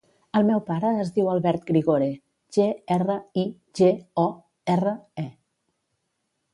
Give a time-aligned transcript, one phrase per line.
[0.37, 2.09] El meu pare es diu Albert Grigore:
[2.59, 2.67] ge,
[2.97, 3.47] erra, i,
[3.81, 3.93] ge,
[4.27, 4.29] o,
[4.79, 5.31] erra, e.